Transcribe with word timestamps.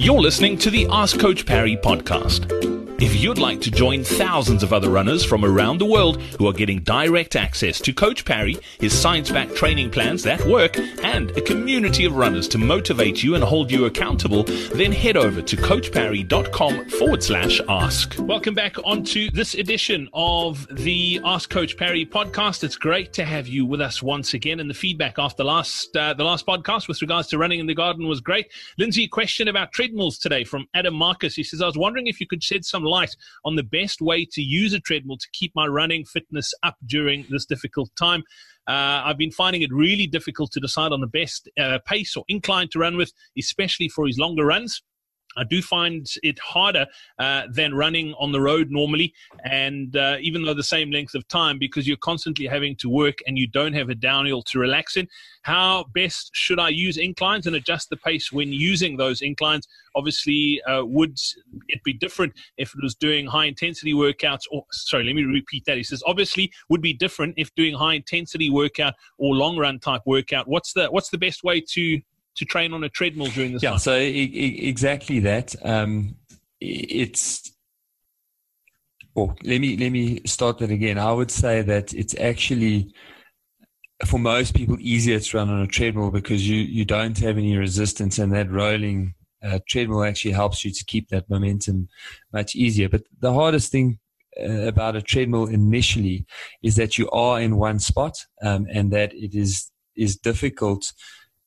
You're 0.00 0.20
listening 0.20 0.56
to 0.58 0.70
the 0.70 0.86
Ask 0.92 1.18
Coach 1.18 1.44
Parry 1.44 1.76
podcast. 1.76 2.67
If 3.00 3.14
you'd 3.22 3.38
like 3.38 3.60
to 3.60 3.70
join 3.70 4.02
thousands 4.02 4.64
of 4.64 4.72
other 4.72 4.90
runners 4.90 5.24
from 5.24 5.44
around 5.44 5.78
the 5.78 5.86
world 5.86 6.20
who 6.36 6.48
are 6.48 6.52
getting 6.52 6.80
direct 6.80 7.36
access 7.36 7.80
to 7.82 7.92
Coach 7.92 8.24
Parry, 8.24 8.56
his 8.80 8.92
science-backed 8.92 9.54
training 9.54 9.92
plans 9.92 10.24
that 10.24 10.44
work, 10.44 10.76
and 11.04 11.30
a 11.38 11.40
community 11.40 12.06
of 12.06 12.16
runners 12.16 12.48
to 12.48 12.58
motivate 12.58 13.22
you 13.22 13.36
and 13.36 13.44
hold 13.44 13.70
you 13.70 13.84
accountable, 13.84 14.42
then 14.74 14.90
head 14.90 15.16
over 15.16 15.40
to 15.40 15.56
coachparry.com 15.56 16.88
forward 16.88 17.22
slash 17.22 17.60
ask. 17.68 18.16
Welcome 18.18 18.54
back 18.54 18.74
onto 18.84 19.30
this 19.30 19.54
edition 19.54 20.08
of 20.12 20.66
the 20.68 21.20
Ask 21.24 21.50
Coach 21.50 21.76
Parry 21.76 22.04
podcast. 22.04 22.64
It's 22.64 22.76
great 22.76 23.12
to 23.12 23.24
have 23.24 23.46
you 23.46 23.64
with 23.64 23.80
us 23.80 24.02
once 24.02 24.34
again. 24.34 24.58
And 24.58 24.68
the 24.68 24.74
feedback 24.74 25.20
after 25.20 25.44
last 25.44 25.96
uh, 25.96 26.14
the 26.14 26.24
last 26.24 26.44
podcast 26.44 26.88
with 26.88 27.00
regards 27.00 27.28
to 27.28 27.38
running 27.38 27.60
in 27.60 27.68
the 27.68 27.76
garden 27.76 28.08
was 28.08 28.20
great. 28.20 28.48
Lindsey, 28.76 29.06
question 29.06 29.46
about 29.46 29.70
treadmills 29.70 30.18
today 30.18 30.42
from 30.42 30.66
Adam 30.74 30.94
Marcus. 30.94 31.36
He 31.36 31.44
says, 31.44 31.62
I 31.62 31.66
was 31.66 31.78
wondering 31.78 32.08
if 32.08 32.20
you 32.20 32.26
could 32.26 32.42
shed 32.42 32.64
some 32.64 32.87
light 32.88 33.14
on 33.44 33.56
the 33.56 33.62
best 33.62 34.00
way 34.00 34.26
to 34.32 34.42
use 34.42 34.72
a 34.72 34.80
treadmill 34.80 35.16
to 35.18 35.28
keep 35.32 35.52
my 35.54 35.66
running 35.66 36.04
fitness 36.04 36.52
up 36.62 36.76
during 36.86 37.26
this 37.30 37.46
difficult 37.46 37.90
time. 37.98 38.22
Uh, 38.66 39.02
I've 39.04 39.18
been 39.18 39.30
finding 39.30 39.62
it 39.62 39.72
really 39.72 40.06
difficult 40.06 40.52
to 40.52 40.60
decide 40.60 40.92
on 40.92 41.00
the 41.00 41.06
best 41.06 41.48
uh, 41.58 41.78
pace 41.86 42.16
or 42.16 42.24
incline 42.28 42.68
to 42.72 42.78
run 42.78 42.96
with, 42.96 43.12
especially 43.38 43.88
for 43.88 44.06
his 44.06 44.18
longer 44.18 44.44
runs. 44.44 44.82
I 45.38 45.44
do 45.44 45.62
find 45.62 46.06
it 46.22 46.38
harder 46.38 46.86
uh, 47.18 47.42
than 47.50 47.74
running 47.74 48.14
on 48.14 48.32
the 48.32 48.40
road 48.40 48.70
normally, 48.70 49.14
and 49.44 49.96
uh, 49.96 50.16
even 50.20 50.42
though 50.42 50.54
the 50.54 50.62
same 50.62 50.90
length 50.90 51.14
of 51.14 51.26
time, 51.28 51.58
because 51.58 51.86
you're 51.86 51.96
constantly 51.96 52.46
having 52.46 52.76
to 52.76 52.88
work 52.88 53.18
and 53.26 53.38
you 53.38 53.46
don't 53.46 53.72
have 53.72 53.88
a 53.88 53.94
downhill 53.94 54.42
to 54.42 54.58
relax 54.58 54.96
in. 54.96 55.08
How 55.42 55.84
best 55.94 56.30
should 56.34 56.58
I 56.58 56.68
use 56.68 56.98
inclines 56.98 57.46
and 57.46 57.56
adjust 57.56 57.88
the 57.88 57.96
pace 57.96 58.32
when 58.32 58.52
using 58.52 58.96
those 58.96 59.22
inclines? 59.22 59.66
Obviously, 59.94 60.60
uh, 60.68 60.84
would 60.84 61.16
it 61.68 61.82
be 61.84 61.92
different 61.92 62.34
if 62.58 62.74
it 62.74 62.82
was 62.82 62.94
doing 62.94 63.26
high 63.26 63.46
intensity 63.46 63.94
workouts? 63.94 64.42
Or 64.50 64.64
sorry, 64.72 65.04
let 65.04 65.14
me 65.14 65.22
repeat 65.22 65.64
that. 65.66 65.76
He 65.76 65.82
says 65.84 66.02
obviously 66.06 66.52
would 66.68 66.82
be 66.82 66.92
different 66.92 67.34
if 67.36 67.54
doing 67.54 67.74
high 67.74 67.94
intensity 67.94 68.50
workout 68.50 68.94
or 69.16 69.34
long 69.34 69.56
run 69.56 69.78
type 69.78 70.02
workout. 70.04 70.48
What's 70.48 70.72
the 70.72 70.88
what's 70.88 71.10
the 71.10 71.18
best 71.18 71.44
way 71.44 71.60
to 71.60 72.00
to 72.38 72.44
train 72.44 72.72
on 72.72 72.84
a 72.84 72.88
treadmill 72.88 73.28
during 73.28 73.52
this 73.52 73.62
yeah 73.62 73.70
time? 73.70 73.78
so 73.78 73.94
exactly 73.96 75.20
that. 75.20 75.54
Um, 75.64 76.16
it's 76.60 77.52
well 79.14 79.36
let 79.44 79.60
me 79.60 79.76
let 79.76 79.90
me 79.90 80.20
start 80.24 80.58
that 80.58 80.70
again. 80.70 80.98
I 80.98 81.12
would 81.12 81.30
say 81.30 81.62
that 81.62 81.92
it's 81.94 82.18
actually 82.18 82.92
for 84.06 84.18
most 84.18 84.54
people 84.54 84.76
easier 84.80 85.18
to 85.18 85.36
run 85.36 85.50
on 85.50 85.62
a 85.62 85.66
treadmill 85.66 86.10
because 86.10 86.48
you 86.48 86.60
you 86.60 86.84
don't 86.84 87.18
have 87.18 87.36
any 87.36 87.56
resistance 87.56 88.18
and 88.18 88.32
that 88.32 88.50
rolling 88.50 89.14
uh, 89.42 89.58
treadmill 89.68 90.04
actually 90.04 90.32
helps 90.32 90.64
you 90.64 90.70
to 90.70 90.84
keep 90.84 91.08
that 91.08 91.28
momentum 91.30 91.88
much 92.32 92.56
easier. 92.56 92.88
But 92.88 93.02
the 93.20 93.32
hardest 93.32 93.70
thing 93.70 93.98
uh, 94.40 94.66
about 94.66 94.96
a 94.96 95.02
treadmill 95.02 95.46
initially 95.46 96.26
is 96.62 96.76
that 96.76 96.98
you 96.98 97.10
are 97.10 97.40
in 97.40 97.56
one 97.56 97.78
spot 97.78 98.16
um, 98.42 98.66
and 98.72 98.92
that 98.92 99.12
it 99.14 99.34
is 99.34 99.70
is 99.96 100.16
difficult 100.16 100.92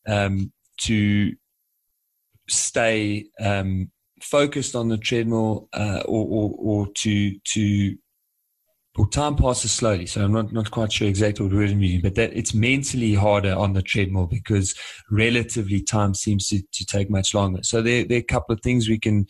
um, 0.08 0.52
to 0.80 1.34
stay 2.50 3.26
um, 3.40 3.92
focused 4.22 4.76
on 4.76 4.90
the 4.90 4.98
treadmill 4.98 5.70
uh, 5.74 6.02
or, 6.06 6.26
or, 6.28 6.56
or, 6.58 6.88
to 6.96 7.38
to 7.40 7.96
or 8.98 9.08
time 9.10 9.36
passes 9.36 9.72
slowly. 9.72 10.06
So 10.06 10.24
I'm 10.24 10.34
not, 10.34 10.52
not 10.52 10.70
quite 10.70 10.92
sure 10.92 11.08
exactly 11.08 11.46
what 11.46 11.56
word 11.56 11.70
I'm 11.70 11.82
using, 11.82 12.02
but 12.02 12.16
that 12.16 12.34
it's 12.34 12.54
mentally 12.54 13.14
harder 13.14 13.54
on 13.54 13.72
the 13.72 13.82
treadmill 13.82 14.28
because 14.28 14.76
relatively 15.10 15.82
time 15.82 16.14
seems 16.14 16.50
to, 16.50 16.62
to 16.74 16.86
take 16.86 17.10
much 17.10 17.34
longer. 17.34 17.64
So 17.64 17.82
there, 17.82 18.04
there 18.04 18.18
are 18.18 18.20
a 18.20 18.24
couple 18.24 18.54
of 18.54 18.60
things 18.62 18.90
we 18.90 19.00
can 19.00 19.28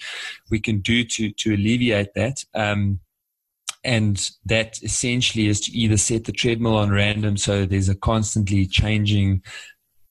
we 0.50 0.60
can 0.60 0.80
do 0.80 1.04
to 1.04 1.32
to 1.32 1.54
alleviate 1.54 2.14
that. 2.16 2.44
Um, 2.56 3.00
and 3.84 4.30
that 4.46 4.82
essentially 4.84 5.48
is 5.48 5.62
to 5.62 5.72
either 5.72 5.98
set 5.98 6.26
the 6.26 6.32
treadmill 6.32 6.78
on 6.78 6.92
random 6.92 7.36
so 7.36 7.66
there's 7.66 7.90
a 7.90 7.96
constantly 7.96 8.68
changing 8.68 9.42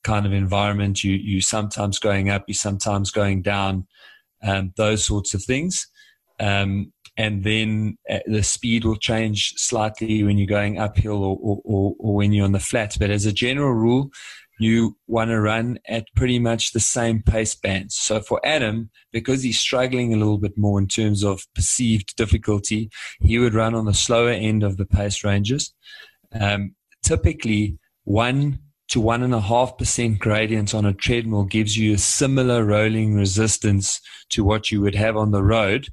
kind 0.03 0.27
of 0.27 0.33
environment. 0.33 1.05
You 1.05 1.15
you 1.15 1.41
sometimes 1.41 1.99
going 1.99 2.31
up, 2.31 2.45
you 2.47 2.55
sometimes 2.55 3.11
going 3.11 3.43
down, 3.43 3.87
um, 4.43 4.73
those 4.77 5.05
sorts 5.05 5.35
of 5.35 5.43
things. 5.43 5.87
Um, 6.39 6.93
and 7.17 7.45
then 7.45 7.99
uh, 8.09 8.21
the 8.27 8.43
speed 8.43 8.85
will 8.85 8.97
change 8.97 9.53
slightly 9.57 10.23
when 10.23 10.39
you're 10.39 10.47
going 10.47 10.79
uphill 10.79 11.23
or, 11.23 11.37
or, 11.43 11.95
or, 11.99 12.15
when 12.15 12.33
you're 12.33 12.47
on 12.47 12.53
the 12.53 12.61
flat. 12.61 12.97
But 12.99 13.11
as 13.11 13.27
a 13.27 13.33
general 13.33 13.75
rule, 13.75 14.11
you 14.59 14.97
want 15.07 15.31
to 15.31 15.41
run 15.41 15.79
at 15.87 16.07
pretty 16.17 16.39
much 16.39 16.73
the 16.73 16.81
same 16.81 17.23
pace 17.23 17.55
bands. 17.55 17.97
So 17.97 18.21
for 18.21 18.41
Adam, 18.45 18.91
because 19.13 19.43
he's 19.43 19.61
struggling 19.61 20.15
a 20.15 20.17
little 20.17 20.39
bit 20.39 20.57
more 20.57 20.79
in 20.79 20.87
terms 20.87 21.23
of 21.23 21.47
perceived 21.55 22.15
difficulty, 22.17 22.91
he 23.21 23.39
would 23.39 23.55
run 23.55 23.75
on 23.75 23.87
the 23.87 23.95
slower 23.95 24.31
end 24.31 24.63
of 24.63 24.77
the 24.77 24.87
pace 24.87 25.25
ranges. 25.25 25.75
Um, 26.39 26.75
typically, 27.03 27.79
one 28.05 28.61
to 28.91 29.01
one 29.01 29.23
and 29.23 29.35
a 29.35 29.41
half 29.41 29.79
percent 29.79 30.19
gradient 30.19 30.75
on 30.75 30.85
a 30.85 30.93
treadmill 30.93 31.45
gives 31.45 31.77
you 31.77 31.95
a 31.95 31.99
similar 31.99 32.65
rolling 32.65 33.15
resistance 33.15 34.01
to 34.31 34.45
what 34.45 34.71
you 34.71 34.81
would 34.81 34.95
have 34.95 35.17
on 35.17 35.31
the 35.31 35.43
road. 35.43 35.89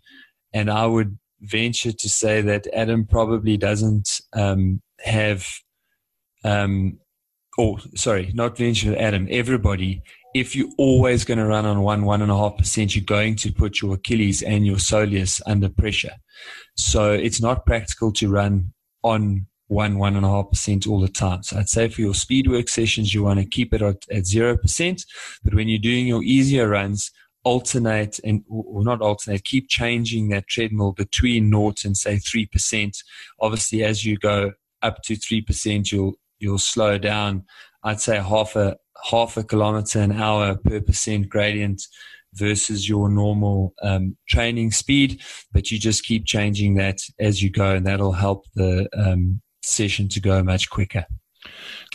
And 0.54 0.70
I 0.70 0.86
would 0.88 1.18
venture 1.42 1.92
to 1.92 2.10
say 2.10 2.42
that 2.42 2.68
Adam 2.74 3.06
probably 3.06 3.56
doesn't 3.56 4.22
um, 4.34 4.82
have, 5.02 5.48
um, 6.44 6.98
or 7.58 7.78
sorry, 7.96 8.32
not 8.34 8.58
venture 8.58 8.98
Adam, 8.98 9.28
everybody. 9.30 10.02
If 10.34 10.56
you're 10.56 10.74
always 10.78 11.24
going 11.24 11.38
to 11.38 11.46
run 11.46 11.66
on 11.66 11.82
one, 11.82 12.04
one 12.04 12.22
and 12.24 12.32
a 12.32 12.38
half 12.38 12.58
percent, 12.58 12.96
you're 12.96 13.06
going 13.06 13.36
to 13.38 13.52
put 13.52 13.82
your 13.82 13.96
Achilles 13.96 14.42
and 14.42 14.66
your 14.66 14.78
soleus 14.78 15.40
under 15.46 15.70
pressure. 15.70 16.16
So 16.76 17.12
it's 17.12 17.42
not 17.42 17.66
practical 17.66 18.12
to 18.14 18.30
run 18.30 18.74
on 19.04 19.48
one, 19.68 19.98
one 19.98 20.16
and 20.16 20.26
a 20.26 20.30
half 20.30 20.50
percent 20.50 20.88
all 20.88 21.02
the 21.02 21.08
time. 21.08 21.44
So 21.44 21.58
I'd 21.58 21.70
say 21.70 21.90
for 21.90 22.02
your 22.02 22.14
speed 22.14 22.50
work 22.50 22.70
sessions, 22.70 23.14
you 23.14 23.24
want 23.24 23.40
to 23.40 23.46
keep 23.46 23.74
it 23.74 23.82
at 23.82 24.26
zero 24.26 24.58
percent. 24.58 25.06
But 25.44 25.54
when 25.54 25.68
you're 25.68 25.80
doing 25.80 26.08
your 26.08 26.24
easier 26.24 26.68
runs, 26.68 27.12
alternate 27.44 28.20
and 28.26 28.44
or 28.50 28.84
not 28.84 29.02
alternate, 29.02 29.44
keep 29.44 29.70
changing 29.70 30.30
that 30.30 30.48
treadmill 30.48 30.92
between 30.92 31.50
naught 31.50 31.86
and 31.86 31.96
say 31.96 32.18
three 32.18 32.46
percent. 32.46 32.98
Obviously, 33.40 33.84
as 33.84 34.06
you 34.06 34.18
go 34.18 34.52
up 34.82 35.02
to 35.04 35.16
three 35.16 35.42
percent, 35.42 35.92
you'll 35.92 36.16
you'll 36.40 36.58
slow 36.58 36.98
down. 36.98 37.44
I'd 37.84 38.02
say 38.02 38.18
half 38.18 38.56
a 38.56 38.78
half 39.12 39.38
a 39.38 39.44
kilometer 39.44 40.00
an 40.00 40.12
hour 40.12 40.56
per 40.56 40.82
percent 40.82 41.30
gradient 41.30 41.82
versus 42.34 42.88
your 42.88 43.10
normal 43.10 43.74
um, 43.82 44.16
training 44.28 44.72
speed, 44.72 45.22
but 45.52 45.72
you 45.72 45.80
just 45.80 46.04
keep 46.04 46.26
changing 46.26 46.76
that 46.76 47.00
as 47.20 47.42
you 47.42 47.50
go, 47.50 47.76
and 47.76 47.86
that'll 47.86 48.12
help 48.12 48.46
the 48.56 48.88
um, 48.94 49.42
session 49.68 50.08
to 50.10 50.20
go 50.20 50.44
much 50.44 50.70
quicker. 50.70 51.06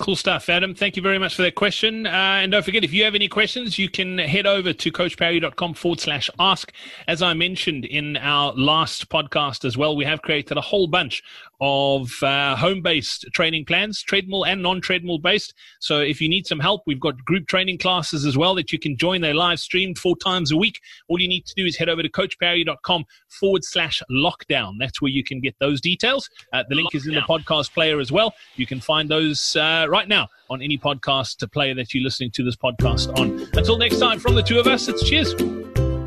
Cool 0.00 0.16
stuff, 0.16 0.48
Adam. 0.48 0.74
Thank 0.74 0.96
you 0.96 1.02
very 1.02 1.18
much 1.18 1.34
for 1.34 1.42
that 1.42 1.54
question. 1.54 2.06
Uh, 2.06 2.10
and 2.10 2.52
don't 2.52 2.64
forget, 2.64 2.82
if 2.82 2.92
you 2.92 3.04
have 3.04 3.14
any 3.14 3.28
questions, 3.28 3.78
you 3.78 3.88
can 3.88 4.18
head 4.18 4.46
over 4.46 4.72
to 4.72 4.92
coachparry.com 4.92 5.74
forward 5.74 6.00
slash 6.00 6.30
ask. 6.38 6.72
As 7.06 7.22
I 7.22 7.34
mentioned 7.34 7.84
in 7.84 8.16
our 8.16 8.52
last 8.54 9.08
podcast 9.10 9.64
as 9.64 9.76
well, 9.76 9.94
we 9.94 10.04
have 10.04 10.22
created 10.22 10.56
a 10.56 10.62
whole 10.62 10.86
bunch 10.86 11.22
of 11.60 12.10
uh, 12.24 12.56
home 12.56 12.82
based 12.82 13.26
training 13.32 13.64
plans, 13.64 14.02
treadmill 14.02 14.44
and 14.44 14.62
non 14.62 14.80
treadmill 14.80 15.18
based. 15.18 15.54
So 15.78 16.00
if 16.00 16.20
you 16.20 16.28
need 16.28 16.46
some 16.46 16.58
help, 16.58 16.82
we've 16.86 16.98
got 16.98 17.24
group 17.24 17.46
training 17.46 17.78
classes 17.78 18.24
as 18.26 18.36
well 18.36 18.54
that 18.56 18.72
you 18.72 18.80
can 18.80 18.96
join. 18.96 19.20
They're 19.20 19.32
live 19.32 19.60
streamed 19.60 19.98
four 19.98 20.16
times 20.16 20.50
a 20.50 20.56
week. 20.56 20.80
All 21.08 21.20
you 21.20 21.28
need 21.28 21.46
to 21.46 21.54
do 21.54 21.64
is 21.64 21.76
head 21.76 21.88
over 21.88 22.02
to 22.02 22.08
coachparry.com 22.08 23.04
forward 23.28 23.62
slash 23.62 24.02
lockdown. 24.10 24.74
That's 24.80 25.00
where 25.00 25.10
you 25.10 25.22
can 25.22 25.40
get 25.40 25.54
those 25.60 25.80
details. 25.80 26.28
Uh, 26.52 26.64
the 26.68 26.74
link 26.74 26.94
is 26.94 27.06
in 27.06 27.14
the 27.14 27.20
podcast 27.20 27.72
player 27.72 28.00
as 28.00 28.10
well. 28.10 28.34
You 28.56 28.66
can 28.66 28.80
find 28.80 29.08
those 29.08 29.40
uh, 29.56 29.86
right 29.88 30.08
now 30.08 30.28
on 30.50 30.62
any 30.62 30.78
podcast 30.78 31.36
to 31.38 31.48
play 31.48 31.72
that 31.72 31.94
you're 31.94 32.04
listening 32.04 32.30
to 32.32 32.44
this 32.44 32.56
podcast 32.56 33.16
on. 33.18 33.48
Until 33.54 33.78
next 33.78 33.98
time, 33.98 34.18
from 34.18 34.34
the 34.34 34.42
two 34.42 34.58
of 34.58 34.66
us, 34.66 34.88
it's 34.88 35.02
cheers. 35.08 35.34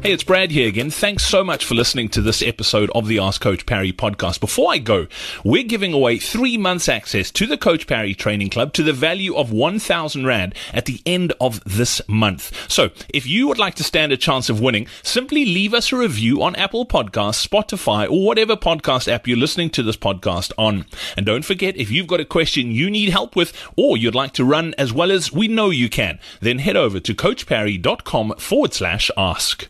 Hey, 0.05 0.11
it's 0.11 0.23
Brad 0.23 0.51
here 0.51 0.67
again. 0.67 0.91
Thanks 0.91 1.25
so 1.25 1.43
much 1.43 1.65
for 1.65 1.73
listening 1.73 2.09
to 2.09 2.21
this 2.21 2.43
episode 2.43 2.91
of 2.93 3.07
the 3.07 3.17
Ask 3.17 3.41
Coach 3.41 3.65
Parry 3.65 3.91
podcast. 3.91 4.39
Before 4.39 4.71
I 4.71 4.77
go, 4.77 5.07
we're 5.43 5.63
giving 5.63 5.93
away 5.93 6.19
three 6.19 6.59
months 6.59 6.87
access 6.87 7.31
to 7.31 7.47
the 7.47 7.57
Coach 7.57 7.87
Parry 7.87 8.13
Training 8.13 8.51
Club 8.51 8.71
to 8.73 8.83
the 8.83 8.93
value 8.93 9.35
of 9.35 9.51
1,000 9.51 10.23
Rand 10.23 10.53
at 10.75 10.85
the 10.85 11.01
end 11.07 11.33
of 11.41 11.59
this 11.63 12.07
month. 12.07 12.71
So 12.71 12.91
if 13.09 13.25
you 13.25 13.47
would 13.47 13.57
like 13.57 13.73
to 13.75 13.83
stand 13.83 14.11
a 14.11 14.17
chance 14.17 14.47
of 14.47 14.61
winning, 14.61 14.85
simply 15.01 15.43
leave 15.43 15.73
us 15.73 15.91
a 15.91 15.97
review 15.97 16.43
on 16.43 16.55
Apple 16.55 16.85
Podcasts, 16.85 17.43
Spotify, 17.43 18.07
or 18.07 18.23
whatever 18.23 18.55
podcast 18.55 19.11
app 19.11 19.27
you're 19.27 19.37
listening 19.37 19.71
to 19.71 19.81
this 19.81 19.97
podcast 19.97 20.51
on. 20.55 20.85
And 21.17 21.25
don't 21.25 21.43
forget, 21.45 21.75
if 21.77 21.89
you've 21.89 22.05
got 22.05 22.19
a 22.19 22.25
question 22.25 22.69
you 22.69 22.91
need 22.91 23.09
help 23.09 23.35
with, 23.35 23.59
or 23.75 23.97
you'd 23.97 24.13
like 24.13 24.33
to 24.33 24.45
run 24.45 24.75
as 24.77 24.93
well 24.93 25.11
as 25.11 25.33
we 25.33 25.47
know 25.47 25.71
you 25.71 25.89
can, 25.89 26.19
then 26.41 26.59
head 26.59 26.77
over 26.77 26.99
to 26.99 27.15
coachparry.com 27.15 28.35
forward 28.37 28.75
slash 28.75 29.09
ask. 29.17 29.67